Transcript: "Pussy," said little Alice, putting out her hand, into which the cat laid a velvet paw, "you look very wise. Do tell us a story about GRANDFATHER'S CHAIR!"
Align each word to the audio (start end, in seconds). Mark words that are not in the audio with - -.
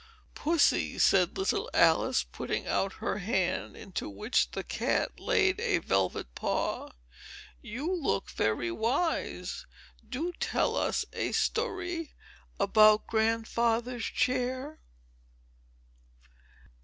"Pussy," 0.33 0.97
said 0.97 1.37
little 1.37 1.69
Alice, 1.75 2.23
putting 2.23 2.65
out 2.65 2.93
her 3.05 3.19
hand, 3.19 3.77
into 3.77 4.09
which 4.09 4.49
the 4.49 4.63
cat 4.63 5.19
laid 5.19 5.59
a 5.59 5.77
velvet 5.77 6.33
paw, 6.33 6.89
"you 7.61 7.95
look 8.01 8.31
very 8.31 8.71
wise. 8.71 9.67
Do 10.09 10.31
tell 10.39 10.75
us 10.75 11.05
a 11.13 11.33
story 11.33 12.15
about 12.59 13.05
GRANDFATHER'S 13.05 14.05
CHAIR!" 14.05 14.79